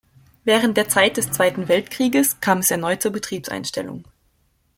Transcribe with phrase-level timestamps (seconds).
[0.45, 4.03] Während der Zeit des Zweiten Weltkrieges kam es erneut zur Betriebseinstellung.